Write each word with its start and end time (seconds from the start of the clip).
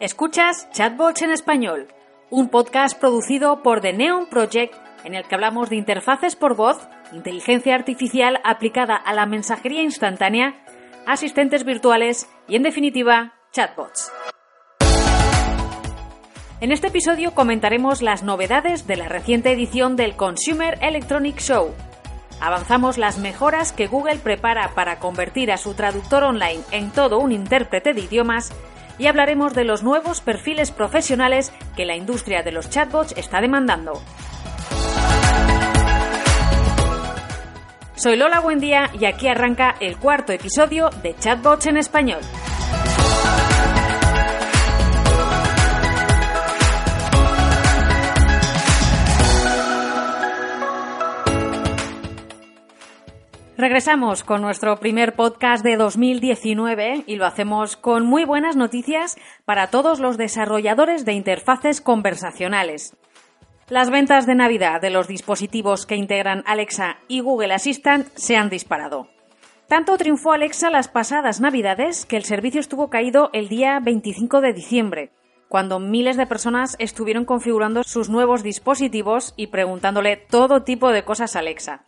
Escuchas 0.00 0.70
Chatbots 0.70 1.22
en 1.22 1.32
Español, 1.32 1.88
un 2.30 2.50
podcast 2.50 2.96
producido 3.00 3.64
por 3.64 3.80
The 3.80 3.92
Neon 3.92 4.26
Project 4.26 4.72
en 5.02 5.16
el 5.16 5.24
que 5.24 5.34
hablamos 5.34 5.70
de 5.70 5.76
interfaces 5.76 6.36
por 6.36 6.54
voz, 6.54 6.78
inteligencia 7.12 7.74
artificial 7.74 8.38
aplicada 8.44 8.94
a 8.94 9.12
la 9.12 9.26
mensajería 9.26 9.82
instantánea, 9.82 10.54
asistentes 11.04 11.64
virtuales 11.64 12.28
y, 12.46 12.54
en 12.54 12.62
definitiva, 12.62 13.34
chatbots. 13.50 14.12
En 16.60 16.70
este 16.70 16.86
episodio 16.86 17.34
comentaremos 17.34 18.00
las 18.00 18.22
novedades 18.22 18.86
de 18.86 18.98
la 18.98 19.08
reciente 19.08 19.50
edición 19.50 19.96
del 19.96 20.14
Consumer 20.14 20.78
Electronic 20.80 21.40
Show. 21.40 21.74
Avanzamos 22.40 22.98
las 22.98 23.18
mejoras 23.18 23.72
que 23.72 23.88
Google 23.88 24.18
prepara 24.18 24.76
para 24.76 25.00
convertir 25.00 25.50
a 25.50 25.56
su 25.56 25.74
traductor 25.74 26.22
online 26.22 26.60
en 26.70 26.92
todo 26.92 27.18
un 27.18 27.32
intérprete 27.32 27.94
de 27.94 28.02
idiomas 28.02 28.52
y 28.98 29.06
hablaremos 29.06 29.54
de 29.54 29.64
los 29.64 29.82
nuevos 29.82 30.20
perfiles 30.20 30.70
profesionales 30.70 31.52
que 31.76 31.86
la 31.86 31.96
industria 31.96 32.42
de 32.42 32.52
los 32.52 32.68
chatbots 32.68 33.14
está 33.16 33.40
demandando. 33.40 34.02
Soy 37.94 38.16
Lola 38.16 38.40
Buendía 38.40 38.90
y 38.98 39.06
aquí 39.06 39.26
arranca 39.26 39.74
el 39.80 39.96
cuarto 39.96 40.32
episodio 40.32 40.90
de 41.02 41.16
Chatbots 41.16 41.66
en 41.66 41.76
Español. 41.76 42.20
Regresamos 53.68 54.24
con 54.24 54.40
nuestro 54.40 54.78
primer 54.78 55.14
podcast 55.14 55.62
de 55.62 55.76
2019 55.76 57.04
y 57.06 57.16
lo 57.16 57.26
hacemos 57.26 57.76
con 57.76 58.06
muy 58.06 58.24
buenas 58.24 58.56
noticias 58.56 59.18
para 59.44 59.66
todos 59.66 60.00
los 60.00 60.16
desarrolladores 60.16 61.04
de 61.04 61.12
interfaces 61.12 61.82
conversacionales. 61.82 62.96
Las 63.68 63.90
ventas 63.90 64.24
de 64.24 64.34
Navidad 64.34 64.80
de 64.80 64.88
los 64.88 65.06
dispositivos 65.06 65.84
que 65.84 65.96
integran 65.96 66.44
Alexa 66.46 66.96
y 67.08 67.20
Google 67.20 67.52
Assistant 67.52 68.08
se 68.14 68.38
han 68.38 68.48
disparado. 68.48 69.10
Tanto 69.66 69.98
triunfó 69.98 70.32
Alexa 70.32 70.70
las 70.70 70.88
pasadas 70.88 71.42
Navidades 71.42 72.06
que 72.06 72.16
el 72.16 72.24
servicio 72.24 72.60
estuvo 72.60 72.88
caído 72.88 73.28
el 73.34 73.50
día 73.50 73.78
25 73.80 74.40
de 74.40 74.54
diciembre, 74.54 75.12
cuando 75.46 75.78
miles 75.78 76.16
de 76.16 76.26
personas 76.26 76.74
estuvieron 76.78 77.26
configurando 77.26 77.82
sus 77.82 78.08
nuevos 78.08 78.42
dispositivos 78.42 79.34
y 79.36 79.48
preguntándole 79.48 80.16
todo 80.16 80.62
tipo 80.62 80.90
de 80.90 81.04
cosas 81.04 81.36
a 81.36 81.40
Alexa. 81.40 81.84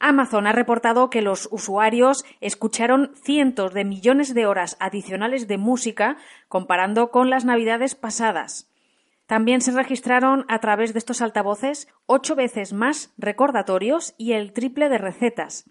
Amazon 0.00 0.46
ha 0.46 0.52
reportado 0.52 1.10
que 1.10 1.22
los 1.22 1.48
usuarios 1.50 2.24
escucharon 2.40 3.12
cientos 3.22 3.74
de 3.74 3.84
millones 3.84 4.32
de 4.32 4.46
horas 4.46 4.76
adicionales 4.80 5.48
de 5.48 5.58
música 5.58 6.16
comparando 6.48 7.10
con 7.10 7.30
las 7.30 7.44
navidades 7.44 7.94
pasadas. 7.94 8.70
También 9.26 9.60
se 9.60 9.72
registraron 9.72 10.46
a 10.48 10.60
través 10.60 10.92
de 10.94 11.00
estos 11.00 11.20
altavoces 11.20 11.88
ocho 12.06 12.34
veces 12.34 12.72
más 12.72 13.12
recordatorios 13.18 14.14
y 14.16 14.32
el 14.32 14.52
triple 14.52 14.88
de 14.88 14.98
recetas. 14.98 15.68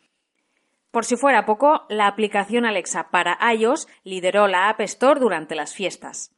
Por 0.91 1.05
si 1.05 1.15
fuera 1.15 1.45
poco, 1.45 1.85
la 1.89 2.07
aplicación 2.07 2.65
Alexa 2.65 3.09
para 3.09 3.37
iOS 3.53 3.87
lideró 4.03 4.47
la 4.47 4.69
App 4.69 4.81
Store 4.81 5.19
durante 5.19 5.55
las 5.55 5.73
fiestas. 5.73 6.36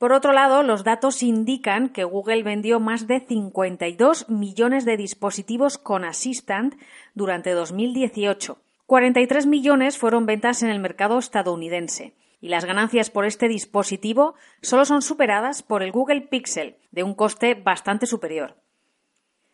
Por 0.00 0.14
otro 0.14 0.32
lado, 0.32 0.62
los 0.62 0.82
datos 0.82 1.22
indican 1.22 1.90
que 1.90 2.04
Google 2.04 2.42
vendió 2.42 2.80
más 2.80 3.06
de 3.06 3.20
52 3.20 4.30
millones 4.30 4.86
de 4.86 4.96
dispositivos 4.96 5.76
con 5.76 6.06
Assistant 6.06 6.74
durante 7.14 7.50
2018. 7.50 8.56
43 8.86 9.44
millones 9.44 9.98
fueron 9.98 10.24
ventas 10.24 10.62
en 10.62 10.70
el 10.70 10.78
mercado 10.78 11.18
estadounidense 11.18 12.14
y 12.40 12.48
las 12.48 12.64
ganancias 12.64 13.10
por 13.10 13.26
este 13.26 13.46
dispositivo 13.46 14.36
solo 14.62 14.86
son 14.86 15.02
superadas 15.02 15.62
por 15.62 15.82
el 15.82 15.92
Google 15.92 16.22
Pixel, 16.22 16.76
de 16.92 17.02
un 17.02 17.12
coste 17.12 17.52
bastante 17.52 18.06
superior. 18.06 18.56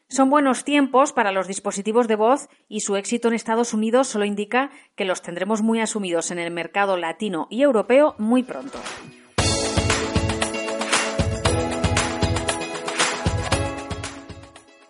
Son 0.09 0.31
buenos 0.31 0.63
tiempos 0.63 1.13
para 1.13 1.33
los 1.33 1.49
dispositivos 1.49 2.07
de 2.07 2.15
voz 2.15 2.49
y 2.69 2.83
su 2.83 2.95
éxito 2.95 3.27
en 3.27 3.35
Estados 3.35 3.75
Unidos 3.75 4.07
solo 4.07 4.25
indica 4.25 4.71
que 4.95 5.07
los 5.07 5.23
tendremos 5.23 5.63
muy 5.63 5.81
asumidos 5.81 6.31
en 6.31 6.39
el 6.39 6.53
mercado 6.53 6.97
latino 6.97 7.49
y 7.51 7.63
europeo 7.63 8.15
muy 8.19 8.45
pronto. 8.45 8.79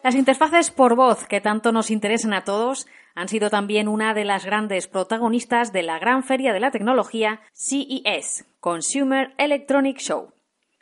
Las 0.07 0.15
interfaces 0.15 0.71
por 0.71 0.95
voz 0.95 1.27
que 1.27 1.41
tanto 1.41 1.73
nos 1.73 1.91
interesan 1.91 2.33
a 2.33 2.45
todos 2.45 2.87
han 3.17 3.27
sido 3.27 3.51
también 3.51 3.89
una 3.89 4.15
de 4.15 4.25
las 4.25 4.45
grandes 4.45 4.87
protagonistas 4.87 5.73
de 5.73 5.83
la 5.83 5.99
gran 5.99 6.23
feria 6.23 6.53
de 6.53 6.61
la 6.61 6.71
tecnología 6.71 7.41
CES, 7.55 8.45
Consumer 8.61 9.35
Electronic 9.37 9.99
Show. 9.99 10.33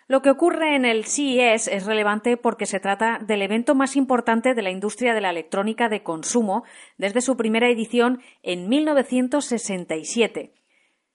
Lo 0.09 0.21
que 0.21 0.29
ocurre 0.29 0.77
en 0.77 0.85
el 0.85 1.07
CES 1.07 1.69
es 1.69 1.87
relevante 1.87 2.37
porque 2.37 2.67
se 2.67 2.81
trata 2.81 3.19
del 3.19 3.41
evento 3.41 3.75
más 3.75 3.97
importante 3.97 4.53
de 4.53 4.61
la 4.61 4.71
industria 4.71 5.15
de 5.15 5.23
la 5.23 5.31
electrónica 5.31 5.89
de 5.89 6.03
consumo 6.03 6.65
desde 6.99 7.23
su 7.23 7.39
primera 7.39 7.71
edición 7.71 8.21
en 8.43 8.69
1967. 8.69 10.53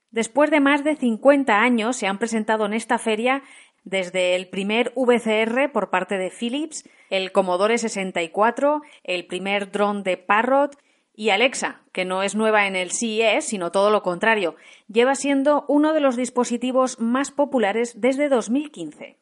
Después 0.10 0.50
de 0.50 0.60
más 0.60 0.84
de 0.84 0.96
50 0.96 1.62
años 1.62 1.96
se 1.96 2.08
han 2.08 2.18
presentado 2.18 2.66
en 2.66 2.74
esta 2.74 2.98
feria 2.98 3.44
desde 3.84 4.36
el 4.36 4.50
primer 4.50 4.94
VCR 4.96 5.72
por 5.72 5.90
parte 5.90 6.18
de 6.18 6.32
Philips, 6.32 6.88
el 7.10 7.32
Commodore 7.32 7.78
64, 7.78 8.82
el 9.04 9.26
primer 9.26 9.72
dron 9.72 10.04
de 10.04 10.18
Parrot 10.18 10.78
y 11.20 11.32
Alexa, 11.32 11.82
que 11.92 12.06
no 12.06 12.24
es 12.24 12.36
nueva 12.36 12.66
en 12.66 12.78
el 12.78 12.92
CES, 12.92 13.44
sino 13.44 13.72
todo 13.72 13.90
lo 13.90 14.04
contrario, 14.04 14.56
lleva 14.88 15.16
siendo 15.16 15.66
uno 15.68 15.92
de 15.92 16.00
los 16.00 16.16
dispositivos 16.16 17.00
más 17.00 17.32
populares 17.32 18.00
desde 18.00 18.30
2015. 18.30 19.18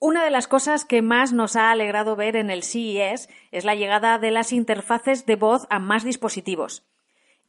Una 0.00 0.24
de 0.24 0.30
las 0.30 0.46
cosas 0.46 0.84
que 0.84 1.02
más 1.02 1.32
nos 1.32 1.56
ha 1.56 1.70
alegrado 1.70 2.14
ver 2.14 2.36
en 2.36 2.50
el 2.50 2.62
CES 2.62 3.28
es 3.50 3.64
la 3.64 3.74
llegada 3.74 4.18
de 4.18 4.30
las 4.30 4.52
interfaces 4.52 5.26
de 5.26 5.34
voz 5.36 5.66
a 5.70 5.80
más 5.80 6.04
dispositivos. 6.04 6.86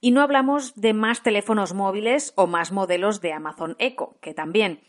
Y 0.02 0.12
no 0.12 0.22
hablamos 0.22 0.76
de 0.76 0.94
más 0.94 1.22
teléfonos 1.22 1.74
móviles 1.74 2.34
o 2.36 2.48
más 2.48 2.72
modelos 2.72 3.22
de 3.22 3.34
Amazon 3.34 3.76
Echo, 3.80 4.18
que 4.20 4.34
también, 4.34 4.82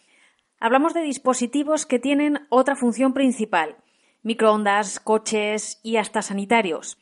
Hablamos 0.62 0.92
de 0.92 1.00
dispositivos 1.00 1.86
que 1.86 1.98
tienen 1.98 2.46
otra 2.50 2.76
función 2.76 3.14
principal, 3.14 3.78
microondas, 4.22 5.00
coches 5.00 5.80
y 5.82 5.96
hasta 5.96 6.20
sanitarios. 6.20 6.98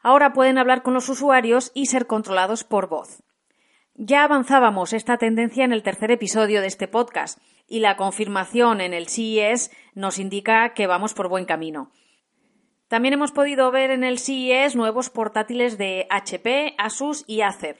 Ahora 0.00 0.32
pueden 0.32 0.56
hablar 0.56 0.82
con 0.82 0.94
los 0.94 1.10
usuarios 1.10 1.70
y 1.74 1.86
ser 1.86 2.06
controlados 2.06 2.64
por 2.64 2.88
voz. 2.88 3.22
Ya 3.94 4.24
avanzábamos 4.24 4.94
esta 4.94 5.18
tendencia 5.18 5.66
en 5.66 5.74
el 5.74 5.82
tercer 5.82 6.10
episodio 6.10 6.62
de 6.62 6.66
este 6.66 6.88
podcast 6.88 7.38
y 7.66 7.80
la 7.80 7.98
confirmación 7.98 8.80
en 8.80 8.94
el 8.94 9.08
CES 9.08 9.70
nos 9.94 10.18
indica 10.18 10.72
que 10.72 10.86
vamos 10.86 11.12
por 11.12 11.28
buen 11.28 11.44
camino. 11.44 11.92
También 12.88 13.12
hemos 13.12 13.32
podido 13.32 13.70
ver 13.70 13.90
en 13.90 14.02
el 14.02 14.18
CES 14.18 14.76
nuevos 14.76 15.10
portátiles 15.10 15.76
de 15.76 16.06
HP, 16.08 16.74
Asus 16.78 17.24
y 17.26 17.42
Acer 17.42 17.78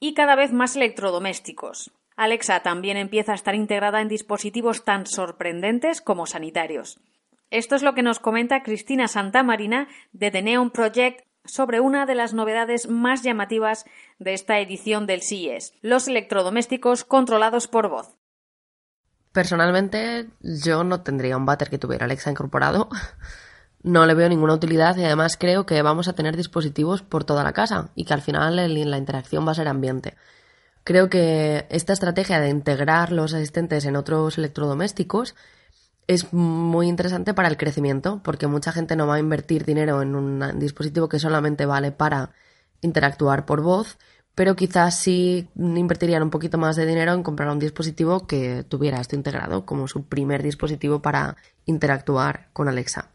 y 0.00 0.14
cada 0.14 0.36
vez 0.36 0.54
más 0.54 0.74
electrodomésticos. 0.74 1.92
Alexa 2.16 2.60
también 2.60 2.96
empieza 2.96 3.32
a 3.32 3.34
estar 3.34 3.54
integrada 3.54 4.00
en 4.00 4.08
dispositivos 4.08 4.84
tan 4.84 5.06
sorprendentes 5.06 6.00
como 6.00 6.26
sanitarios. 6.26 7.00
Esto 7.50 7.76
es 7.76 7.82
lo 7.82 7.94
que 7.94 8.02
nos 8.02 8.18
comenta 8.18 8.62
Cristina 8.62 9.08
Santamarina 9.08 9.88
de 10.12 10.30
The 10.30 10.42
Neon 10.42 10.70
Project 10.70 11.26
sobre 11.44 11.80
una 11.80 12.06
de 12.06 12.14
las 12.14 12.34
novedades 12.34 12.88
más 12.88 13.22
llamativas 13.22 13.84
de 14.18 14.32
esta 14.32 14.58
edición 14.58 15.06
del 15.06 15.22
CES, 15.22 15.74
los 15.82 16.08
electrodomésticos 16.08 17.04
controlados 17.04 17.68
por 17.68 17.88
voz. 17.88 18.16
Personalmente, 19.32 20.28
yo 20.40 20.84
no 20.84 21.02
tendría 21.02 21.36
un 21.36 21.46
váter 21.46 21.70
que 21.70 21.78
tuviera 21.78 22.04
Alexa 22.04 22.30
incorporado. 22.30 22.88
No 23.82 24.06
le 24.06 24.14
veo 24.14 24.28
ninguna 24.28 24.54
utilidad 24.54 24.96
y 24.96 25.04
además 25.04 25.36
creo 25.36 25.66
que 25.66 25.82
vamos 25.82 26.06
a 26.06 26.12
tener 26.12 26.36
dispositivos 26.36 27.02
por 27.02 27.24
toda 27.24 27.42
la 27.42 27.52
casa 27.52 27.90
y 27.96 28.04
que 28.04 28.14
al 28.14 28.22
final 28.22 28.56
la 28.56 28.98
interacción 28.98 29.46
va 29.46 29.52
a 29.52 29.56
ser 29.56 29.68
ambiente. 29.68 30.14
Creo 30.84 31.08
que 31.08 31.66
esta 31.70 31.92
estrategia 31.92 32.40
de 32.40 32.48
integrar 32.48 33.12
los 33.12 33.34
asistentes 33.34 33.84
en 33.84 33.96
otros 33.96 34.36
electrodomésticos 34.38 35.36
es 36.08 36.32
muy 36.32 36.88
interesante 36.88 37.34
para 37.34 37.48
el 37.48 37.56
crecimiento, 37.56 38.20
porque 38.24 38.48
mucha 38.48 38.72
gente 38.72 38.96
no 38.96 39.06
va 39.06 39.16
a 39.16 39.20
invertir 39.20 39.64
dinero 39.64 40.02
en 40.02 40.16
un 40.16 40.58
dispositivo 40.58 41.08
que 41.08 41.20
solamente 41.20 41.66
vale 41.66 41.92
para 41.92 42.30
interactuar 42.80 43.46
por 43.46 43.62
voz, 43.62 43.98
pero 44.34 44.56
quizás 44.56 44.98
sí 44.98 45.48
invertirían 45.54 46.22
un 46.22 46.30
poquito 46.30 46.58
más 46.58 46.74
de 46.74 46.86
dinero 46.86 47.12
en 47.12 47.22
comprar 47.22 47.50
un 47.50 47.60
dispositivo 47.60 48.26
que 48.26 48.64
tuviera 48.64 49.00
esto 49.00 49.14
integrado 49.14 49.64
como 49.64 49.86
su 49.86 50.06
primer 50.06 50.42
dispositivo 50.42 51.00
para 51.00 51.36
interactuar 51.64 52.48
con 52.52 52.68
Alexa. 52.68 53.10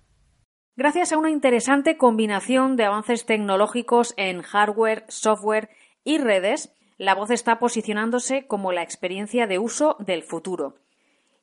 Gracias 0.78 1.12
a 1.12 1.18
una 1.18 1.32
interesante 1.32 1.98
combinación 1.98 2.78
de 2.78 2.86
avances 2.86 3.26
tecnológicos 3.26 4.14
en 4.16 4.44
hardware, 4.44 5.06
software 5.10 5.70
y 6.04 6.20
redes, 6.20 6.72
la 6.98 7.14
voz 7.14 7.30
está 7.30 7.60
posicionándose 7.60 8.48
como 8.48 8.72
la 8.72 8.82
experiencia 8.82 9.48
de 9.48 9.60
uso 9.60 9.96
del 10.00 10.24
futuro. 10.24 10.76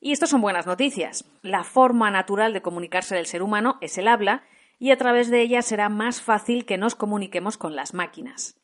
Y 0.01 0.11
esto 0.11 0.27
son 0.27 0.41
buenas 0.41 0.67
noticias. 0.67 1.25
La 1.41 1.63
forma 1.63 2.11
natural 2.11 2.53
de 2.53 2.61
comunicarse 2.61 3.15
del 3.15 3.25
ser 3.25 3.41
humano 3.41 3.77
es 3.81 3.97
el 3.97 4.07
habla, 4.07 4.43
y 4.77 4.91
a 4.91 4.97
través 4.97 5.29
de 5.29 5.41
ella 5.41 5.61
será 5.61 5.87
más 5.87 6.21
fácil 6.21 6.65
que 6.65 6.77
nos 6.77 6.95
comuniquemos 6.95 7.57
con 7.57 7.75
las 7.75 7.93
máquinas. 7.93 8.59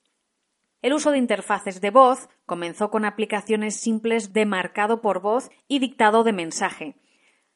El 0.82 0.94
uso 0.94 1.12
de 1.12 1.20
interfaces 1.20 1.80
de 1.80 1.92
voz 1.92 2.28
comenzó 2.46 2.90
con 2.90 3.06
aplicaciones 3.06 3.76
simples 3.76 4.34
de 4.34 4.46
marcado 4.46 5.02
por 5.02 5.22
voz 5.22 5.50
y 5.68 5.80
dictado 5.80 6.24
de 6.24 6.34
mensaje. 6.34 6.96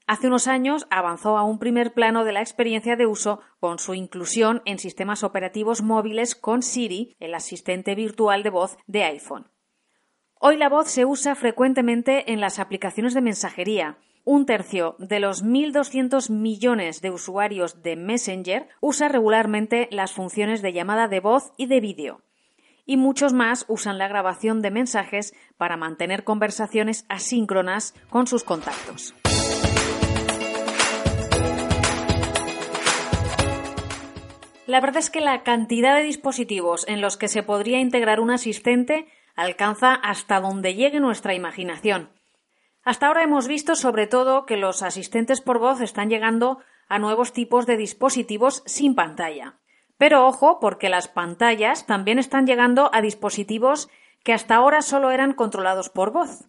Hace 0.08 0.28
unos 0.28 0.48
años 0.48 0.86
avanzó 0.92 1.36
a 1.36 1.44
un 1.44 1.58
primer 1.58 1.94
plano 1.94 2.26
de 2.26 2.32
la 2.32 2.42
experiencia 2.42 2.96
de 2.96 3.08
uso 3.08 3.40
con 3.60 3.80
su 3.80 3.96
inclusión 3.96 4.62
en 4.66 4.78
sistemas 4.78 5.24
operativos 5.24 5.82
móviles 5.82 6.36
con 6.36 6.62
Siri, 6.62 7.16
el 7.20 7.34
asistente 7.34 7.96
virtual 7.96 8.44
de 8.44 8.52
voz 8.52 8.78
de 8.86 9.04
iPhone. 9.04 9.48
Hoy 10.40 10.58
la 10.58 10.70
voz 10.70 10.90
se 10.90 11.06
usa 11.06 11.34
frecuentemente 11.34 12.32
en 12.32 12.40
las 12.40 12.60
aplicaciones 12.60 13.16
de 13.16 13.22
mensajería. 13.22 13.98
Un 14.24 14.46
tercio 14.46 14.96
de 15.00 15.20
los 15.20 15.44
1.200 15.44 16.30
millones 16.30 17.02
de 17.02 17.10
usuarios 17.10 17.82
de 17.82 17.96
Messenger 17.96 18.68
usa 18.82 19.08
regularmente 19.08 19.88
las 19.90 20.12
funciones 20.12 20.62
de 20.62 20.74
llamada 20.74 21.08
de 21.08 21.20
voz 21.20 21.52
y 21.58 21.66
de 21.66 21.80
vídeo 21.80 22.22
y 22.88 22.98
muchos 22.98 23.34
más 23.34 23.66
usan 23.68 23.98
la 23.98 24.08
grabación 24.08 24.62
de 24.62 24.70
mensajes 24.70 25.34
para 25.58 25.76
mantener 25.76 26.24
conversaciones 26.24 27.06
asíncronas 27.10 27.96
con 28.12 28.28
sus 28.28 28.44
contactos. 28.44 29.16
La 34.68 34.82
verdad 34.82 34.98
es 34.98 35.12
que 35.12 35.22
la 35.22 35.44
cantidad 35.44 35.96
de 35.96 36.04
dispositivos 36.04 36.88
en 36.88 37.00
los 37.00 37.18
que 37.18 37.28
se 37.28 37.44
podría 37.44 37.80
integrar 37.80 38.20
un 38.20 38.32
asistente 38.32 39.08
alcanza 39.36 39.94
hasta 39.94 40.40
donde 40.40 40.74
llegue 40.74 41.00
nuestra 41.00 41.36
imaginación. 41.36 42.10
Hasta 42.84 43.08
ahora 43.08 43.24
hemos 43.24 43.48
visto 43.48 43.76
sobre 43.76 44.08
todo 44.08 44.46
que 44.46 44.58
los 44.58 44.82
asistentes 44.82 45.42
por 45.42 45.60
voz 45.60 45.82
están 45.82 46.10
llegando 46.10 46.60
a 46.88 46.98
nuevos 46.98 47.32
tipos 47.32 47.66
de 47.66 47.78
dispositivos 47.78 48.64
sin 48.66 48.96
pantalla. 48.96 49.56
Pero 49.98 50.26
ojo, 50.26 50.60
porque 50.60 50.90
las 50.90 51.08
pantallas 51.08 51.86
también 51.86 52.18
están 52.18 52.48
llegando 52.48 52.90
a 52.94 53.02
dispositivos 53.02 53.90
que 54.24 54.34
hasta 54.34 54.56
ahora 54.56 54.82
solo 54.82 55.12
eran 55.12 55.34
controlados 55.34 55.90
por 55.90 56.12
voz. 56.12 56.46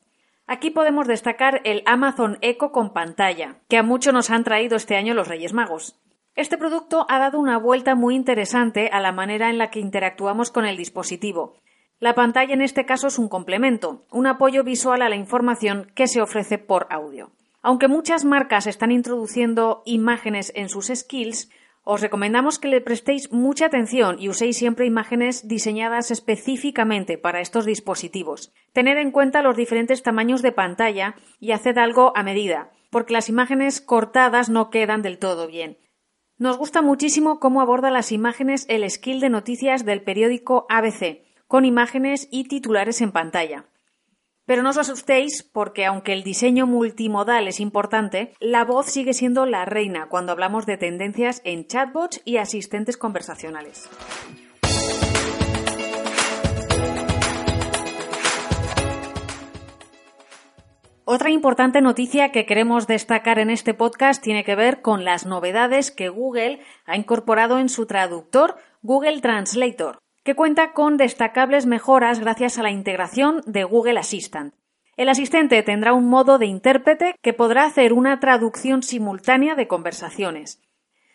Aquí 0.46 0.70
podemos 0.70 1.06
destacar 1.06 1.60
el 1.64 1.82
Amazon 1.86 2.38
Echo 2.40 2.70
con 2.70 2.92
pantalla, 2.92 3.56
que 3.68 3.76
a 3.76 3.82
mucho 3.82 4.12
nos 4.12 4.30
han 4.30 4.44
traído 4.44 4.76
este 4.76 4.96
año 4.96 5.12
los 5.12 5.28
Reyes 5.28 5.52
Magos. 5.52 5.98
Este 6.36 6.58
producto 6.58 7.06
ha 7.08 7.18
dado 7.18 7.40
una 7.40 7.56
vuelta 7.56 7.94
muy 7.94 8.14
interesante 8.14 8.90
a 8.92 9.00
la 9.00 9.10
manera 9.10 9.48
en 9.48 9.56
la 9.56 9.70
que 9.70 9.80
interactuamos 9.80 10.50
con 10.50 10.66
el 10.66 10.76
dispositivo. 10.76 11.54
La 11.98 12.14
pantalla 12.14 12.52
en 12.52 12.60
este 12.60 12.84
caso 12.84 13.06
es 13.06 13.18
un 13.18 13.30
complemento, 13.30 14.04
un 14.10 14.26
apoyo 14.26 14.62
visual 14.62 15.00
a 15.00 15.08
la 15.08 15.16
información 15.16 15.90
que 15.94 16.06
se 16.06 16.20
ofrece 16.20 16.58
por 16.58 16.88
audio. 16.90 17.30
Aunque 17.62 17.88
muchas 17.88 18.26
marcas 18.26 18.66
están 18.66 18.92
introduciendo 18.92 19.80
imágenes 19.86 20.52
en 20.54 20.68
sus 20.68 20.88
skills, 20.94 21.48
os 21.84 22.02
recomendamos 22.02 22.58
que 22.58 22.68
le 22.68 22.82
prestéis 22.82 23.32
mucha 23.32 23.64
atención 23.64 24.16
y 24.20 24.28
uséis 24.28 24.58
siempre 24.58 24.84
imágenes 24.84 25.48
diseñadas 25.48 26.10
específicamente 26.10 27.16
para 27.16 27.40
estos 27.40 27.64
dispositivos. 27.64 28.52
Tened 28.74 28.98
en 28.98 29.10
cuenta 29.10 29.40
los 29.40 29.56
diferentes 29.56 30.02
tamaños 30.02 30.42
de 30.42 30.52
pantalla 30.52 31.14
y 31.40 31.52
haced 31.52 31.78
algo 31.78 32.12
a 32.14 32.22
medida, 32.22 32.72
porque 32.90 33.14
las 33.14 33.30
imágenes 33.30 33.80
cortadas 33.80 34.50
no 34.50 34.68
quedan 34.68 35.00
del 35.00 35.18
todo 35.18 35.46
bien. 35.46 35.78
Nos 36.38 36.58
gusta 36.58 36.82
muchísimo 36.82 37.40
cómo 37.40 37.62
aborda 37.62 37.90
las 37.90 38.12
imágenes 38.12 38.66
el 38.68 38.88
skill 38.90 39.20
de 39.20 39.30
noticias 39.30 39.86
del 39.86 40.02
periódico 40.02 40.66
ABC, 40.68 41.22
con 41.46 41.64
imágenes 41.64 42.28
y 42.30 42.44
titulares 42.44 43.00
en 43.00 43.10
pantalla. 43.10 43.64
Pero 44.44 44.62
no 44.62 44.70
os 44.70 44.76
asustéis 44.76 45.42
porque 45.42 45.86
aunque 45.86 46.12
el 46.12 46.22
diseño 46.22 46.66
multimodal 46.66 47.48
es 47.48 47.58
importante, 47.58 48.34
la 48.38 48.66
voz 48.66 48.86
sigue 48.86 49.14
siendo 49.14 49.46
la 49.46 49.64
reina 49.64 50.08
cuando 50.10 50.30
hablamos 50.30 50.66
de 50.66 50.76
tendencias 50.76 51.40
en 51.44 51.66
chatbots 51.66 52.20
y 52.26 52.36
asistentes 52.36 52.98
conversacionales. 52.98 53.88
Otra 61.08 61.30
importante 61.30 61.80
noticia 61.80 62.32
que 62.32 62.46
queremos 62.46 62.88
destacar 62.88 63.38
en 63.38 63.48
este 63.48 63.74
podcast 63.74 64.20
tiene 64.20 64.42
que 64.42 64.56
ver 64.56 64.82
con 64.82 65.04
las 65.04 65.24
novedades 65.24 65.92
que 65.92 66.08
Google 66.08 66.58
ha 66.84 66.96
incorporado 66.96 67.60
en 67.60 67.68
su 67.68 67.86
traductor 67.86 68.56
Google 68.82 69.20
Translator 69.20 70.00
que 70.24 70.34
cuenta 70.34 70.72
con 70.72 70.96
destacables 70.96 71.64
mejoras 71.64 72.18
gracias 72.18 72.58
a 72.58 72.64
la 72.64 72.72
integración 72.72 73.40
de 73.46 73.62
Google 73.62 74.00
Assistant. 74.00 74.52
El 74.96 75.08
asistente 75.08 75.62
tendrá 75.62 75.92
un 75.92 76.08
modo 76.08 76.38
de 76.38 76.46
intérprete 76.46 77.14
que 77.22 77.32
podrá 77.32 77.66
hacer 77.66 77.92
una 77.92 78.18
traducción 78.18 78.82
simultánea 78.82 79.54
de 79.54 79.68
conversaciones. 79.68 80.60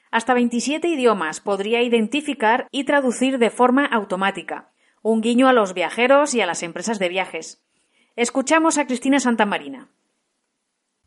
Hasta 0.10 0.34
27 0.34 0.88
idiomas 0.88 1.42
podría 1.42 1.82
identificar 1.82 2.70
y 2.72 2.86
traducir 2.86 3.40
de 3.40 3.50
forma 3.50 3.86
automática, 3.86 4.72
un 5.02 5.20
guiño 5.20 5.50
a 5.50 5.54
los 5.54 5.74
viajeros 5.74 6.34
y 6.34 6.40
a 6.40 6.46
las 6.46 6.64
empresas 6.64 6.98
de 6.98 7.10
viajes. 7.10 7.62
Escuchamos 8.16 8.78
a 8.78 8.86
Cristina 8.88 9.20
Santamarina. 9.22 9.88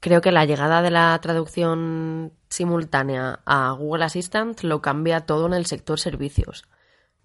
Creo 0.01 0.23
que 0.23 0.33
la 0.33 0.47
llegada 0.47 0.81
de 0.81 0.91
la 0.91 1.19
traducción 1.21 2.33
simultánea 2.49 3.41
a 3.45 3.73
Google 3.73 4.05
Assistant 4.05 4.63
lo 4.63 4.81
cambia 4.81 5.21
todo 5.27 5.47
en 5.47 5.53
el 5.53 5.67
sector 5.67 6.01
servicios. 6.01 6.65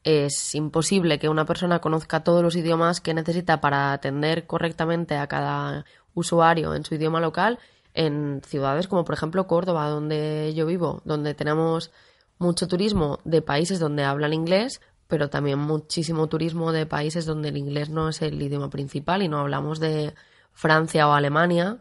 Es 0.03 0.53
imposible 0.53 1.17
que 1.17 1.29
una 1.29 1.45
persona 1.45 1.79
conozca 1.79 2.23
todos 2.23 2.43
los 2.43 2.55
idiomas 2.55 2.99
que 2.99 3.13
necesita 3.13 3.61
para 3.61 3.93
atender 3.93 4.47
correctamente 4.47 5.15
a 5.15 5.27
cada 5.27 5.85
usuario 6.13 6.75
en 6.75 6.83
su 6.83 6.95
idioma 6.95 7.21
local 7.21 7.59
en 7.93 8.41
ciudades 8.45 8.87
como 8.87 9.03
por 9.03 9.15
ejemplo 9.15 9.47
Córdoba, 9.47 9.87
donde 9.87 10.53
yo 10.55 10.65
vivo, 10.65 11.01
donde 11.05 11.33
tenemos 11.33 11.91
mucho 12.37 12.67
turismo 12.67 13.19
de 13.23 13.41
países 13.41 13.79
donde 13.79 14.03
hablan 14.03 14.33
inglés, 14.33 14.81
pero 15.09 15.31
también 15.31 15.57
muchísimo 15.57 16.29
turismo 16.29 16.71
de 16.71 16.85
países 16.85 17.25
donde 17.25 17.49
el 17.49 17.57
inglés 17.57 17.89
no 17.89 18.09
es 18.09 18.21
el 18.21 18.39
idioma 18.39 18.69
principal 18.69 19.23
y 19.23 19.27
no 19.27 19.39
hablamos 19.39 19.79
de 19.79 20.13
Francia 20.53 21.07
o 21.07 21.13
Alemania, 21.13 21.79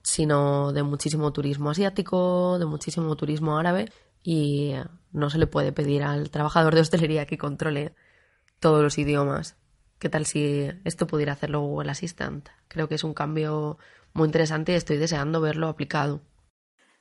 sino 0.00 0.72
de 0.72 0.84
muchísimo 0.84 1.32
turismo 1.32 1.70
asiático, 1.70 2.60
de 2.60 2.66
muchísimo 2.66 3.16
turismo 3.16 3.58
árabe 3.58 3.90
y 4.22 4.74
no 5.10 5.28
se 5.28 5.38
le 5.38 5.48
puede 5.48 5.72
pedir 5.72 6.04
al 6.04 6.30
trabajador 6.30 6.76
de 6.76 6.82
hostelería 6.82 7.26
que 7.26 7.36
controle 7.36 7.96
todos 8.60 8.80
los 8.80 8.96
idiomas. 8.96 9.56
¿Qué 9.98 10.08
tal 10.08 10.24
si 10.24 10.70
esto 10.84 11.08
pudiera 11.08 11.32
hacerlo 11.32 11.62
Google 11.62 11.90
Assistant? 11.90 12.48
Creo 12.68 12.86
que 12.86 12.94
es 12.94 13.02
un 13.02 13.12
cambio 13.12 13.76
muy 14.12 14.26
interesante 14.26 14.70
y 14.70 14.76
estoy 14.76 14.98
deseando 14.98 15.40
verlo 15.40 15.66
aplicado. 15.66 16.20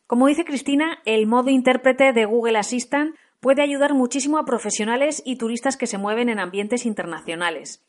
Como 0.07 0.25
dice 0.25 0.43
Cristina, 0.43 0.97
el 1.05 1.27
modo 1.27 1.51
intérprete 1.51 2.13
de 2.13 2.25
Google 2.25 2.57
Assistant 2.57 3.15
puede 3.41 3.61
ayudar 3.61 3.93
muchísimo 3.93 4.37
a 4.37 4.45
profesionales 4.45 5.21
y 5.25 5.35
turistas 5.35 5.75
que 5.75 5.87
se 5.87 5.97
mueven 5.97 6.29
en 6.29 6.39
ambientes 6.39 6.85
internacionales. 6.85 7.83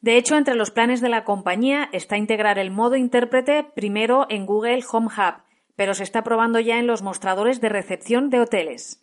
De 0.00 0.16
hecho, 0.16 0.36
entre 0.36 0.54
los 0.54 0.70
planes 0.70 1.00
de 1.00 1.08
la 1.08 1.24
compañía 1.24 1.88
está 1.92 2.16
integrar 2.16 2.58
el 2.58 2.70
modo 2.70 2.96
intérprete 2.96 3.64
primero 3.74 4.26
en 4.30 4.46
Google 4.46 4.84
Home 4.90 5.08
Hub, 5.08 5.42
pero 5.74 5.94
se 5.94 6.04
está 6.04 6.22
probando 6.22 6.60
ya 6.60 6.78
en 6.78 6.86
los 6.86 7.02
mostradores 7.02 7.60
de 7.60 7.68
recepción 7.68 8.30
de 8.30 8.40
hoteles. 8.40 9.02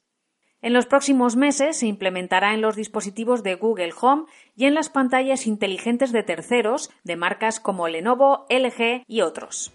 En 0.61 0.71
los 0.71 0.85
próximos 0.85 1.35
meses 1.35 1.77
se 1.77 1.87
implementará 1.87 2.53
en 2.53 2.61
los 2.61 2.77
dispositivos 2.77 3.43
de 3.43 3.55
Google 3.55 3.93
Home 3.99 4.23
y 4.55 4.65
en 4.65 4.73
las 4.73 4.87
pantallas 4.87 5.45
inteligentes 5.45 6.13
de 6.13 6.23
terceros 6.23 6.89
de 7.03 7.17
marcas 7.17 7.59
como 7.59 7.89
Lenovo, 7.89 8.45
LG 8.49 9.03
y 9.05 9.21
otros. 9.21 9.73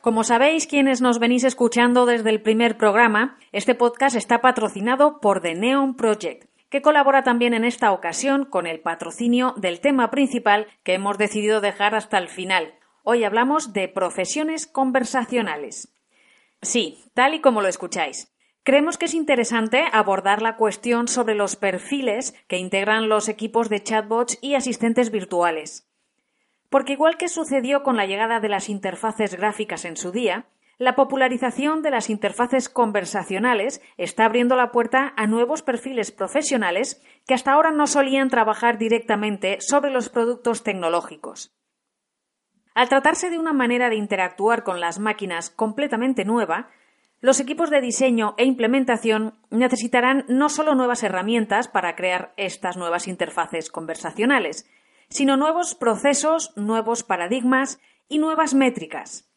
Como 0.00 0.22
sabéis, 0.22 0.68
quienes 0.68 1.00
nos 1.00 1.18
venís 1.18 1.42
escuchando 1.42 2.06
desde 2.06 2.30
el 2.30 2.40
primer 2.40 2.76
programa, 2.76 3.36
este 3.50 3.74
podcast 3.74 4.14
está 4.14 4.40
patrocinado 4.40 5.20
por 5.20 5.40
The 5.40 5.56
Neon 5.56 5.96
Project, 5.96 6.48
que 6.70 6.82
colabora 6.82 7.24
también 7.24 7.52
en 7.52 7.64
esta 7.64 7.90
ocasión 7.90 8.44
con 8.44 8.68
el 8.68 8.78
patrocinio 8.78 9.54
del 9.56 9.80
tema 9.80 10.10
principal 10.12 10.68
que 10.84 10.94
hemos 10.94 11.18
decidido 11.18 11.60
dejar 11.60 11.96
hasta 11.96 12.16
el 12.18 12.28
final. 12.28 12.74
Hoy 13.02 13.24
hablamos 13.24 13.72
de 13.72 13.88
profesiones 13.88 14.68
conversacionales. 14.68 15.92
Sí, 16.62 17.04
tal 17.14 17.34
y 17.34 17.40
como 17.40 17.60
lo 17.60 17.66
escucháis. 17.66 18.32
Creemos 18.62 18.98
que 18.98 19.06
es 19.06 19.14
interesante 19.14 19.84
abordar 19.92 20.42
la 20.42 20.56
cuestión 20.56 21.08
sobre 21.08 21.34
los 21.34 21.56
perfiles 21.56 22.34
que 22.46 22.58
integran 22.58 23.08
los 23.08 23.28
equipos 23.28 23.68
de 23.68 23.82
chatbots 23.82 24.38
y 24.42 24.54
asistentes 24.54 25.10
virtuales. 25.10 25.87
Porque 26.70 26.92
igual 26.92 27.16
que 27.16 27.28
sucedió 27.28 27.82
con 27.82 27.96
la 27.96 28.06
llegada 28.06 28.40
de 28.40 28.48
las 28.48 28.68
interfaces 28.68 29.36
gráficas 29.36 29.84
en 29.84 29.96
su 29.96 30.12
día, 30.12 30.46
la 30.78 30.94
popularización 30.94 31.82
de 31.82 31.90
las 31.90 32.08
interfaces 32.08 32.68
conversacionales 32.68 33.82
está 33.96 34.24
abriendo 34.24 34.54
la 34.54 34.70
puerta 34.70 35.12
a 35.16 35.26
nuevos 35.26 35.62
perfiles 35.62 36.12
profesionales 36.12 37.02
que 37.26 37.34
hasta 37.34 37.52
ahora 37.52 37.72
no 37.72 37.88
solían 37.88 38.30
trabajar 38.30 38.78
directamente 38.78 39.58
sobre 39.60 39.90
los 39.90 40.08
productos 40.08 40.62
tecnológicos. 40.62 41.52
Al 42.74 42.88
tratarse 42.88 43.28
de 43.28 43.40
una 43.40 43.52
manera 43.52 43.90
de 43.90 43.96
interactuar 43.96 44.62
con 44.62 44.78
las 44.78 45.00
máquinas 45.00 45.50
completamente 45.50 46.24
nueva, 46.24 46.68
los 47.20 47.40
equipos 47.40 47.70
de 47.70 47.80
diseño 47.80 48.36
e 48.38 48.44
implementación 48.44 49.34
necesitarán 49.50 50.24
no 50.28 50.48
solo 50.48 50.76
nuevas 50.76 51.02
herramientas 51.02 51.66
para 51.66 51.96
crear 51.96 52.32
estas 52.36 52.76
nuevas 52.76 53.08
interfaces 53.08 53.70
conversacionales, 53.70 54.70
sino 55.08 55.36
nuevos 55.36 55.74
procesos, 55.74 56.52
nuevos 56.56 57.02
paradigmas 57.02 57.80
y 58.08 58.18
nuevas 58.18 58.54
métricas. 58.54 59.28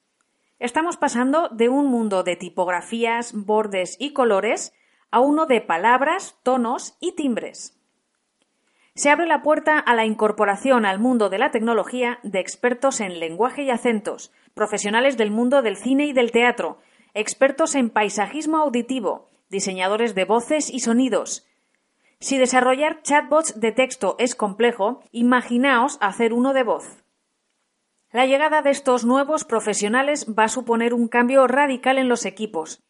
Estamos 0.60 0.98
pasando 0.98 1.50
de 1.50 1.70
un 1.70 1.88
mundo 1.88 2.24
de 2.24 2.36
tipografías, 2.36 3.34
bordes 3.34 3.98
y 4.00 4.14
colores 4.14 4.74
a 5.10 5.20
uno 5.20 5.46
de 5.46 5.62
palabras, 5.62 6.38
tonos 6.44 6.98
y 7.00 7.14
timbres. 7.14 7.78
Se 8.94 9.10
abre 9.10 9.26
la 9.26 9.42
puerta 9.42 9.80
a 9.80 9.96
la 9.96 10.06
incorporación 10.06 10.86
al 10.86 11.00
mundo 11.00 11.30
de 11.30 11.40
la 11.40 11.52
tecnología 11.52 12.20
de 12.24 12.40
expertos 12.40 13.00
en 13.00 13.20
lenguaje 13.20 13.64
y 13.64 13.70
acentos, 13.70 14.32
profesionales 14.54 15.18
del 15.18 15.32
mundo 15.32 15.62
del 15.62 15.78
cine 15.78 16.06
y 16.06 16.14
del 16.14 16.32
teatro, 16.32 16.80
expertos 17.14 17.76
en 17.76 17.90
paisajismo 17.90 18.58
auditivo, 18.58 19.30
diseñadores 19.50 20.14
de 20.14 20.26
voces 20.26 20.70
y 20.70 20.80
sonidos. 20.80 21.48
Si 22.22 22.38
desarrollar 22.38 23.02
chatbots 23.02 23.60
de 23.60 23.72
texto 23.72 24.16
es 24.20 24.36
complejo, 24.36 25.02
imaginaos 25.12 25.98
hacer 26.02 26.34
uno 26.34 26.54
de 26.54 26.62
voz. 26.62 27.04
La 28.12 28.28
llegada 28.28 28.62
de 28.62 28.70
estos 28.70 29.06
nuevos 29.06 29.44
profesionales 29.44 30.28
va 30.30 30.44
a 30.44 30.50
suponer 30.50 30.94
un 30.94 31.08
cambio 31.08 31.48
radical 31.48 31.98
en 31.98 32.10
los 32.10 32.28
equipos. 32.28 32.84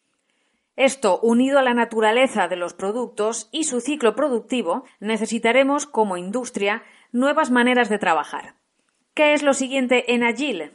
Esto, 0.76 1.18
unido 1.20 1.58
a 1.58 1.62
la 1.62 1.72
naturaleza 1.72 2.46
de 2.46 2.56
los 2.56 2.74
productos 2.74 3.48
y 3.52 3.64
su 3.64 3.80
ciclo 3.80 4.14
productivo, 4.14 4.84
necesitaremos, 5.00 5.86
como 5.86 6.18
industria, 6.18 6.82
nuevas 7.10 7.50
maneras 7.50 7.88
de 7.88 7.98
trabajar. 7.98 8.56
¿Qué 9.14 9.32
es 9.32 9.42
lo 9.42 9.54
siguiente 9.54 10.12
en 10.12 10.24
Agile? 10.24 10.72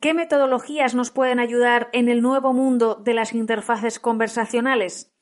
¿Qué 0.00 0.12
metodologías 0.12 0.94
nos 0.94 1.10
pueden 1.10 1.40
ayudar 1.40 1.88
en 1.94 2.10
el 2.10 2.20
nuevo 2.20 2.52
mundo 2.52 2.96
de 2.96 3.14
las 3.14 3.32
interfaces 3.32 3.98
conversacionales? 3.98 5.15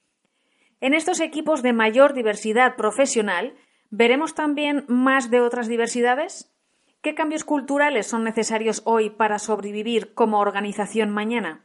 En 0.81 0.95
estos 0.95 1.21
equipos 1.21 1.63
de 1.63 1.73
mayor 1.73 2.15
diversidad 2.15 2.77
profesional, 2.77 3.55
¿veremos 3.91 4.35
también 4.35 4.85
más 4.89 5.31
de 5.31 5.41
otras 5.41 5.69
diversidades? 5.69 6.53
¿Qué 7.01 7.15
cambios 7.15 7.45
culturales 7.45 8.07
son 8.07 8.25
necesarios 8.25 8.83
hoy 8.85 9.11
para 9.11 9.39
sobrevivir 9.39 10.15
como 10.15 10.41
organización 10.41 11.11
mañana? 11.11 11.65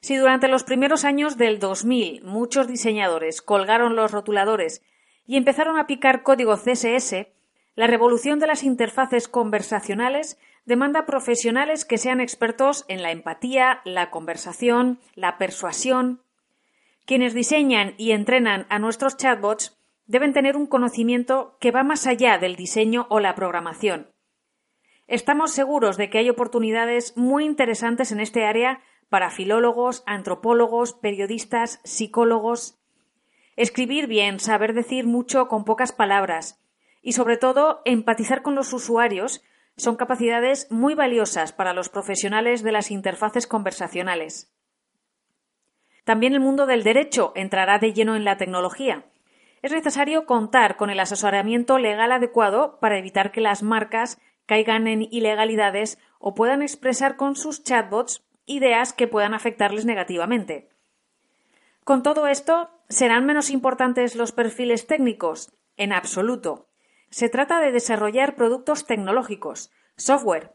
Si 0.00 0.16
durante 0.16 0.48
los 0.48 0.64
primeros 0.64 1.04
años 1.04 1.36
del 1.36 1.58
2000 1.58 2.24
muchos 2.24 2.66
diseñadores 2.66 3.42
colgaron 3.42 3.96
los 3.96 4.10
rotuladores 4.12 4.82
y 5.26 5.36
empezaron 5.36 5.78
a 5.78 5.86
picar 5.86 6.22
código 6.22 6.56
CSS, 6.56 7.26
la 7.76 7.86
revolución 7.86 8.38
de 8.38 8.46
las 8.46 8.62
interfaces 8.62 9.28
conversacionales 9.28 10.38
demanda 10.64 11.04
profesionales 11.04 11.84
que 11.84 11.98
sean 11.98 12.20
expertos 12.20 12.84
en 12.88 13.02
la 13.02 13.10
empatía, 13.10 13.80
la 13.84 14.10
conversación, 14.10 14.98
la 15.14 15.36
persuasión. 15.38 16.22
Quienes 17.10 17.34
diseñan 17.34 17.94
y 17.96 18.12
entrenan 18.12 18.66
a 18.68 18.78
nuestros 18.78 19.16
chatbots 19.16 19.76
deben 20.06 20.32
tener 20.32 20.56
un 20.56 20.68
conocimiento 20.68 21.56
que 21.58 21.72
va 21.72 21.82
más 21.82 22.06
allá 22.06 22.38
del 22.38 22.54
diseño 22.54 23.08
o 23.10 23.18
la 23.18 23.34
programación. 23.34 24.12
Estamos 25.08 25.50
seguros 25.50 25.96
de 25.96 26.08
que 26.08 26.18
hay 26.18 26.30
oportunidades 26.30 27.16
muy 27.16 27.46
interesantes 27.46 28.12
en 28.12 28.20
este 28.20 28.44
área 28.44 28.80
para 29.08 29.32
filólogos, 29.32 30.04
antropólogos, 30.06 30.92
periodistas, 30.92 31.80
psicólogos. 31.82 32.78
Escribir 33.56 34.06
bien, 34.06 34.38
saber 34.38 34.72
decir 34.72 35.04
mucho 35.04 35.48
con 35.48 35.64
pocas 35.64 35.90
palabras 35.90 36.62
y, 37.02 37.14
sobre 37.14 37.36
todo, 37.36 37.82
empatizar 37.86 38.42
con 38.42 38.54
los 38.54 38.72
usuarios 38.72 39.42
son 39.76 39.96
capacidades 39.96 40.70
muy 40.70 40.94
valiosas 40.94 41.52
para 41.52 41.74
los 41.74 41.88
profesionales 41.88 42.62
de 42.62 42.70
las 42.70 42.92
interfaces 42.92 43.48
conversacionales. 43.48 44.54
También 46.04 46.34
el 46.34 46.40
mundo 46.40 46.66
del 46.66 46.82
derecho 46.82 47.32
entrará 47.34 47.78
de 47.78 47.92
lleno 47.92 48.16
en 48.16 48.24
la 48.24 48.36
tecnología. 48.36 49.04
Es 49.62 49.72
necesario 49.72 50.24
contar 50.24 50.76
con 50.76 50.90
el 50.90 51.00
asesoramiento 51.00 51.78
legal 51.78 52.12
adecuado 52.12 52.78
para 52.80 52.98
evitar 52.98 53.30
que 53.30 53.40
las 53.40 53.62
marcas 53.62 54.18
caigan 54.46 54.86
en 54.86 55.02
ilegalidades 55.02 55.98
o 56.18 56.34
puedan 56.34 56.62
expresar 56.62 57.16
con 57.16 57.36
sus 57.36 57.62
chatbots 57.62 58.24
ideas 58.46 58.92
que 58.92 59.06
puedan 59.06 59.34
afectarles 59.34 59.84
negativamente. 59.84 60.70
Con 61.84 62.02
todo 62.02 62.26
esto, 62.26 62.70
¿serán 62.88 63.26
menos 63.26 63.50
importantes 63.50 64.16
los 64.16 64.32
perfiles 64.32 64.86
técnicos? 64.86 65.52
En 65.76 65.92
absoluto. 65.92 66.68
Se 67.10 67.28
trata 67.28 67.60
de 67.60 67.72
desarrollar 67.72 68.34
productos 68.34 68.86
tecnológicos, 68.86 69.70
software, 69.96 70.52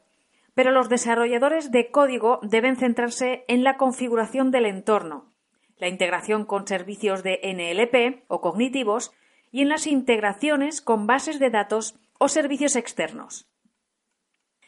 pero 0.53 0.71
los 0.71 0.89
desarrolladores 0.89 1.71
de 1.71 1.91
código 1.91 2.39
deben 2.41 2.77
centrarse 2.77 3.43
en 3.47 3.63
la 3.63 3.77
configuración 3.77 4.51
del 4.51 4.65
entorno, 4.65 5.34
la 5.77 5.87
integración 5.87 6.45
con 6.45 6.67
servicios 6.67 7.23
de 7.23 7.39
NLP 7.43 8.23
o 8.27 8.41
cognitivos 8.41 9.11
y 9.51 9.61
en 9.61 9.69
las 9.69 9.87
integraciones 9.87 10.81
con 10.81 11.07
bases 11.07 11.39
de 11.39 11.49
datos 11.49 11.95
o 12.17 12.27
servicios 12.27 12.75
externos. 12.75 13.47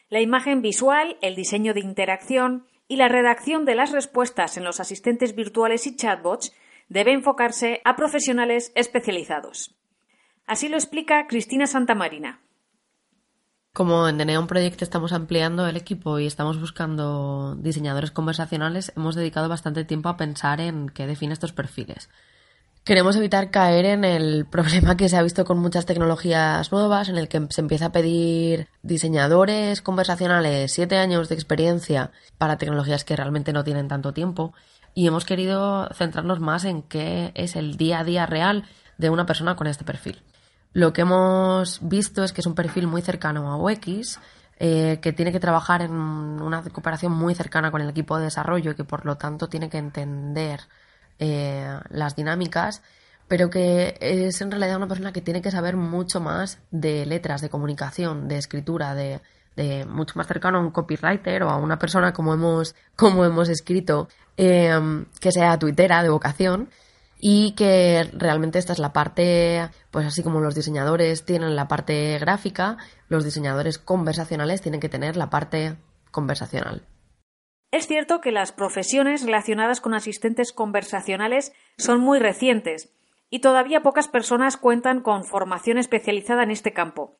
La 0.08 0.20
imagen 0.20 0.62
visual, 0.62 1.18
el 1.20 1.34
diseño 1.34 1.74
de 1.74 1.80
interacción, 1.80 2.66
y 2.88 2.96
la 2.96 3.08
redacción 3.08 3.66
de 3.66 3.74
las 3.74 3.92
respuestas 3.92 4.56
en 4.56 4.64
los 4.64 4.80
asistentes 4.80 5.34
virtuales 5.34 5.86
y 5.86 5.94
chatbots 5.94 6.54
debe 6.88 7.12
enfocarse 7.12 7.82
a 7.84 7.96
profesionales 7.96 8.72
especializados. 8.74 9.76
Así 10.46 10.68
lo 10.68 10.76
explica 10.76 11.26
Cristina 11.26 11.66
Santamarina. 11.66 12.40
Como 13.72 14.08
en 14.08 14.18
The 14.18 14.24
Neon 14.24 14.48
Project 14.48 14.82
estamos 14.82 15.12
ampliando 15.12 15.66
el 15.66 15.76
equipo 15.76 16.18
y 16.18 16.26
estamos 16.26 16.60
buscando 16.60 17.54
diseñadores 17.60 18.10
conversacionales, 18.10 18.92
hemos 18.96 19.14
dedicado 19.14 19.48
bastante 19.48 19.84
tiempo 19.84 20.08
a 20.08 20.16
pensar 20.16 20.60
en 20.60 20.88
qué 20.88 21.06
define 21.06 21.32
estos 21.32 21.52
perfiles. 21.52 22.08
Queremos 22.82 23.16
evitar 23.16 23.50
caer 23.50 23.84
en 23.84 24.04
el 24.04 24.46
problema 24.46 24.96
que 24.96 25.08
se 25.08 25.16
ha 25.16 25.22
visto 25.22 25.44
con 25.44 25.58
muchas 25.58 25.84
tecnologías 25.86 26.72
nuevas, 26.72 27.08
en 27.08 27.18
el 27.18 27.28
que 27.28 27.46
se 27.50 27.60
empieza 27.60 27.86
a 27.86 27.92
pedir 27.92 28.66
diseñadores 28.82 29.82
conversacionales, 29.82 30.72
siete 30.72 30.96
años 30.96 31.28
de 31.28 31.34
experiencia 31.34 32.10
para 32.38 32.56
tecnologías 32.56 33.04
que 33.04 33.14
realmente 33.14 33.52
no 33.52 33.62
tienen 33.62 33.88
tanto 33.88 34.12
tiempo. 34.12 34.54
Y 34.94 35.06
hemos 35.06 35.26
querido 35.26 35.88
centrarnos 35.92 36.40
más 36.40 36.64
en 36.64 36.82
qué 36.82 37.30
es 37.34 37.56
el 37.56 37.76
día 37.76 38.00
a 38.00 38.04
día 38.04 38.26
real 38.26 38.64
de 38.96 39.10
una 39.10 39.26
persona 39.26 39.54
con 39.54 39.66
este 39.66 39.84
perfil. 39.84 40.22
Lo 40.78 40.92
que 40.92 41.00
hemos 41.00 41.80
visto 41.82 42.22
es 42.22 42.32
que 42.32 42.40
es 42.40 42.46
un 42.46 42.54
perfil 42.54 42.86
muy 42.86 43.02
cercano 43.02 43.50
a 43.50 43.56
UX, 43.56 44.20
eh, 44.60 45.00
que 45.02 45.12
tiene 45.12 45.32
que 45.32 45.40
trabajar 45.40 45.82
en 45.82 45.90
una 45.90 46.62
cooperación 46.62 47.10
muy 47.10 47.34
cercana 47.34 47.72
con 47.72 47.80
el 47.80 47.88
equipo 47.88 48.16
de 48.16 48.26
desarrollo 48.26 48.70
y 48.70 48.74
que 48.76 48.84
por 48.84 49.04
lo 49.04 49.16
tanto 49.16 49.48
tiene 49.48 49.68
que 49.68 49.78
entender 49.78 50.60
eh, 51.18 51.76
las 51.90 52.14
dinámicas, 52.14 52.80
pero 53.26 53.50
que 53.50 53.96
es 54.00 54.40
en 54.40 54.52
realidad 54.52 54.76
una 54.76 54.86
persona 54.86 55.12
que 55.12 55.20
tiene 55.20 55.42
que 55.42 55.50
saber 55.50 55.74
mucho 55.74 56.20
más 56.20 56.60
de 56.70 57.04
letras, 57.06 57.40
de 57.40 57.48
comunicación, 57.48 58.28
de 58.28 58.38
escritura, 58.38 58.94
de, 58.94 59.20
de 59.56 59.84
mucho 59.84 60.14
más 60.14 60.28
cercano 60.28 60.58
a 60.58 60.60
un 60.60 60.70
copywriter 60.70 61.42
o 61.42 61.50
a 61.50 61.56
una 61.56 61.80
persona 61.80 62.12
como 62.12 62.34
hemos, 62.34 62.76
como 62.94 63.24
hemos 63.24 63.48
escrito, 63.48 64.06
eh, 64.36 64.78
que 65.18 65.32
sea 65.32 65.58
tuitera 65.58 66.04
de 66.04 66.10
vocación 66.10 66.68
y 67.20 67.52
que 67.52 68.08
realmente 68.12 68.58
esta 68.58 68.72
es 68.72 68.78
la 68.78 68.92
parte, 68.92 69.68
pues 69.90 70.06
así 70.06 70.22
como 70.22 70.40
los 70.40 70.54
diseñadores 70.54 71.24
tienen 71.24 71.56
la 71.56 71.68
parte 71.68 72.18
gráfica, 72.18 72.76
los 73.08 73.24
diseñadores 73.24 73.78
conversacionales 73.78 74.62
tienen 74.62 74.80
que 74.80 74.88
tener 74.88 75.16
la 75.16 75.30
parte 75.30 75.76
conversacional. 76.10 76.86
Es 77.70 77.86
cierto 77.86 78.20
que 78.20 78.32
las 78.32 78.52
profesiones 78.52 79.24
relacionadas 79.24 79.80
con 79.80 79.94
asistentes 79.94 80.52
conversacionales 80.52 81.52
son 81.76 82.00
muy 82.00 82.18
recientes 82.18 82.94
y 83.30 83.40
todavía 83.40 83.82
pocas 83.82 84.08
personas 84.08 84.56
cuentan 84.56 85.02
con 85.02 85.24
formación 85.24 85.76
especializada 85.76 86.44
en 86.44 86.50
este 86.50 86.72
campo. 86.72 87.18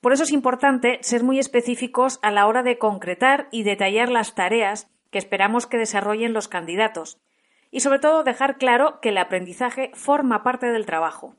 Por 0.00 0.12
eso 0.12 0.22
es 0.22 0.32
importante 0.32 0.98
ser 1.02 1.22
muy 1.22 1.38
específicos 1.38 2.18
a 2.22 2.30
la 2.30 2.46
hora 2.46 2.62
de 2.62 2.78
concretar 2.78 3.48
y 3.50 3.62
detallar 3.62 4.10
las 4.10 4.34
tareas 4.34 4.90
que 5.10 5.18
esperamos 5.18 5.66
que 5.66 5.76
desarrollen 5.76 6.32
los 6.32 6.48
candidatos 6.48 7.18
y 7.74 7.80
sobre 7.80 7.98
todo 7.98 8.22
dejar 8.22 8.56
claro 8.56 9.00
que 9.02 9.08
el 9.08 9.18
aprendizaje 9.18 9.90
forma 9.94 10.44
parte 10.44 10.66
del 10.66 10.86
trabajo. 10.86 11.34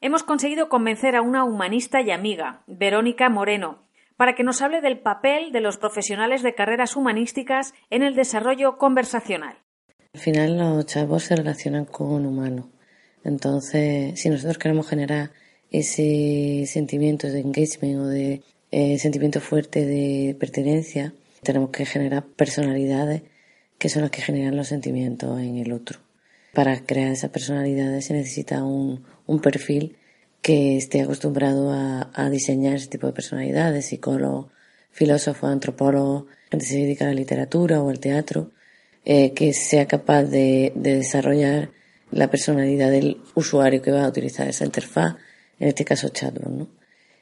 Hemos 0.00 0.22
conseguido 0.22 0.70
convencer 0.70 1.14
a 1.14 1.20
una 1.20 1.44
humanista 1.44 2.00
y 2.00 2.10
amiga, 2.10 2.62
Verónica 2.66 3.28
Moreno, 3.28 3.86
para 4.16 4.34
que 4.34 4.44
nos 4.44 4.62
hable 4.62 4.80
del 4.80 5.00
papel 5.00 5.52
de 5.52 5.60
los 5.60 5.76
profesionales 5.76 6.42
de 6.42 6.54
carreras 6.54 6.96
humanísticas 6.96 7.74
en 7.90 8.02
el 8.02 8.14
desarrollo 8.14 8.78
conversacional. 8.78 9.58
Al 10.14 10.20
final 10.20 10.56
los 10.56 10.86
chavos 10.86 11.24
se 11.24 11.36
relacionan 11.36 11.84
con 11.84 12.24
humanos. 12.24 12.64
Entonces, 13.22 14.18
si 14.18 14.30
nosotros 14.30 14.56
queremos 14.56 14.88
generar 14.88 15.32
ese 15.70 16.64
sentimiento 16.66 17.26
de 17.26 17.40
engagement 17.40 18.00
o 18.00 18.06
de 18.06 18.40
eh, 18.70 18.98
sentimiento 18.98 19.42
fuerte 19.42 19.84
de 19.84 20.34
pertenencia, 20.34 21.12
tenemos 21.42 21.68
que 21.68 21.84
generar 21.84 22.24
personalidades 22.24 23.22
que 23.82 23.88
son 23.88 24.02
las 24.02 24.12
que 24.12 24.22
generan 24.22 24.54
los 24.56 24.68
sentimientos 24.68 25.40
en 25.40 25.58
el 25.58 25.72
otro. 25.72 25.98
Para 26.54 26.86
crear 26.86 27.10
esas 27.10 27.30
personalidades 27.30 28.04
se 28.04 28.14
necesita 28.14 28.62
un, 28.62 29.02
un 29.26 29.40
perfil 29.40 29.96
que 30.40 30.76
esté 30.76 31.02
acostumbrado 31.02 31.72
a, 31.72 32.30
diseñar 32.30 32.76
ese 32.76 32.86
tipo 32.86 33.08
de 33.08 33.12
personalidades, 33.12 33.86
psicólogo, 33.86 34.50
filósofo, 34.92 35.48
antropólogo, 35.48 36.28
que 36.48 36.60
se 36.60 36.76
dedica 36.76 37.06
a 37.06 37.08
la 37.08 37.14
literatura 37.14 37.82
o 37.82 37.88
al 37.90 37.98
teatro, 37.98 38.52
eh, 39.04 39.32
que 39.32 39.52
sea 39.52 39.88
capaz 39.88 40.22
de, 40.22 40.72
desarrollar 40.76 41.70
la 42.12 42.30
personalidad 42.30 42.88
del 42.88 43.20
usuario 43.34 43.82
que 43.82 43.90
va 43.90 44.04
a 44.04 44.08
utilizar 44.08 44.46
esa 44.46 44.64
interfaz, 44.64 45.16
en 45.58 45.66
este 45.66 45.84
caso 45.84 46.08
chatbot. 46.10 46.52
¿no? 46.52 46.68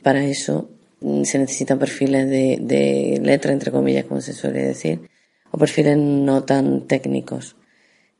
Para 0.02 0.22
eso 0.26 0.68
mm, 1.00 1.22
se 1.22 1.38
necesitan 1.38 1.78
perfiles 1.78 2.28
de, 2.28 2.58
de 2.60 3.18
letra, 3.22 3.50
entre 3.50 3.70
comillas, 3.70 4.04
como 4.04 4.20
se 4.20 4.34
suele 4.34 4.60
decir, 4.60 5.08
o 5.50 5.58
perfiles 5.58 5.96
no 5.98 6.44
tan 6.44 6.86
técnicos. 6.86 7.56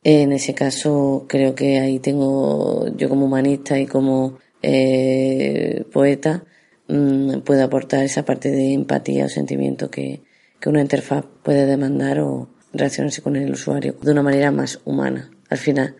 En 0.02 0.32
ese 0.32 0.54
caso, 0.54 1.26
creo 1.28 1.54
que 1.54 1.78
ahí 1.78 1.98
tengo, 1.98 2.88
yo 2.96 3.08
como 3.08 3.26
humanista 3.26 3.78
y 3.78 3.86
como 3.86 4.38
eh, 4.62 5.84
poeta, 5.92 6.44
mm, 6.88 7.40
puedo 7.40 7.64
aportar 7.64 8.04
esa 8.04 8.24
parte 8.24 8.50
de 8.50 8.72
empatía 8.72 9.26
o 9.26 9.28
sentimiento 9.28 9.90
que, 9.90 10.22
que 10.58 10.68
una 10.68 10.80
interfaz 10.80 11.24
puede 11.42 11.66
demandar 11.66 12.20
o 12.20 12.48
relacionarse 12.72 13.22
con 13.22 13.36
el 13.36 13.52
usuario 13.52 13.94
de 14.00 14.12
una 14.12 14.22
manera 14.22 14.50
más 14.50 14.80
humana. 14.84 15.30
Al 15.48 15.58
final, 15.58 15.96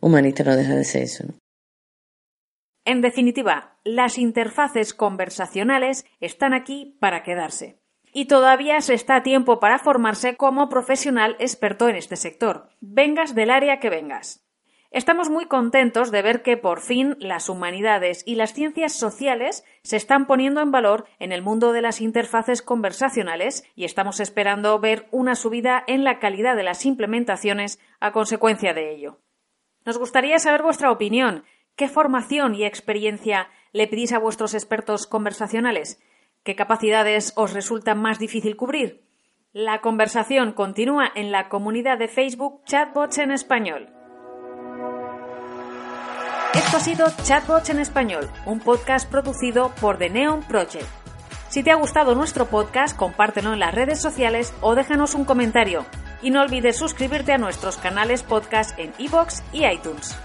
humanista 0.00 0.44
no 0.44 0.56
deja 0.56 0.74
de 0.74 0.84
ser 0.84 1.02
eso. 1.02 1.24
En 2.84 3.02
definitiva, 3.02 3.78
las 3.84 4.18
interfaces 4.18 4.94
conversacionales 4.94 6.06
están 6.20 6.54
aquí 6.54 6.96
para 7.00 7.22
quedarse. 7.22 7.78
Y 8.12 8.26
todavía 8.26 8.80
se 8.80 8.94
está 8.94 9.16
a 9.16 9.22
tiempo 9.22 9.60
para 9.60 9.78
formarse 9.78 10.36
como 10.36 10.68
profesional 10.68 11.36
experto 11.38 11.88
en 11.88 11.96
este 11.96 12.16
sector, 12.16 12.68
vengas 12.80 13.34
del 13.34 13.50
área 13.50 13.80
que 13.80 13.90
vengas. 13.90 14.48
Estamos 14.90 15.28
muy 15.28 15.44
contentos 15.44 16.10
de 16.10 16.22
ver 16.22 16.40
que 16.42 16.56
por 16.56 16.80
fin 16.80 17.14
las 17.20 17.50
humanidades 17.50 18.22
y 18.26 18.36
las 18.36 18.54
ciencias 18.54 18.94
sociales 18.94 19.62
se 19.82 19.96
están 19.96 20.26
poniendo 20.26 20.62
en 20.62 20.70
valor 20.70 21.04
en 21.18 21.32
el 21.32 21.42
mundo 21.42 21.72
de 21.72 21.82
las 21.82 22.00
interfaces 22.00 22.62
conversacionales 22.62 23.64
y 23.74 23.84
estamos 23.84 24.18
esperando 24.18 24.78
ver 24.78 25.06
una 25.10 25.34
subida 25.34 25.84
en 25.86 26.04
la 26.04 26.18
calidad 26.18 26.56
de 26.56 26.62
las 26.62 26.86
implementaciones 26.86 27.78
a 28.00 28.12
consecuencia 28.12 28.72
de 28.72 28.94
ello. 28.94 29.18
Nos 29.84 29.98
gustaría 29.98 30.38
saber 30.38 30.62
vuestra 30.62 30.90
opinión. 30.90 31.44
¿Qué 31.76 31.88
formación 31.88 32.54
y 32.54 32.64
experiencia 32.64 33.50
le 33.72 33.88
pedís 33.88 34.12
a 34.12 34.18
vuestros 34.18 34.54
expertos 34.54 35.06
conversacionales? 35.06 36.00
¿Qué 36.48 36.56
capacidades 36.56 37.34
os 37.36 37.52
resulta 37.52 37.94
más 37.94 38.18
difícil 38.18 38.56
cubrir? 38.56 39.04
La 39.52 39.82
conversación 39.82 40.52
continúa 40.52 41.12
en 41.14 41.30
la 41.30 41.50
comunidad 41.50 41.98
de 41.98 42.08
Facebook 42.08 42.64
Chatbots 42.64 43.18
en 43.18 43.32
Español. 43.32 43.90
Esto 46.54 46.78
ha 46.78 46.80
sido 46.80 47.06
Chatbots 47.22 47.68
en 47.68 47.80
Español, 47.80 48.30
un 48.46 48.60
podcast 48.60 49.10
producido 49.10 49.74
por 49.78 49.98
The 49.98 50.08
Neon 50.08 50.42
Project. 50.44 50.86
Si 51.50 51.62
te 51.62 51.70
ha 51.70 51.74
gustado 51.74 52.14
nuestro 52.14 52.46
podcast, 52.46 52.96
compártelo 52.96 53.52
en 53.52 53.58
las 53.58 53.74
redes 53.74 54.00
sociales 54.00 54.54
o 54.62 54.74
déjanos 54.74 55.14
un 55.14 55.26
comentario. 55.26 55.84
Y 56.22 56.30
no 56.30 56.40
olvides 56.40 56.78
suscribirte 56.78 57.34
a 57.34 57.38
nuestros 57.38 57.76
canales 57.76 58.22
podcast 58.22 58.78
en 58.78 58.94
iVoox 58.96 59.42
y 59.52 59.66
iTunes. 59.66 60.16